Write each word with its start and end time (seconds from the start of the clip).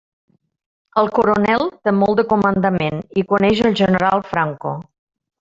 El 1.01 1.11
coronel 1.17 1.65
té 1.89 1.93
molt 1.97 2.21
de 2.21 2.25
comandament 2.31 2.99
i 3.23 3.25
coneix 3.35 3.63
el 3.71 3.77
general 3.83 4.27
Franco. 4.33 4.75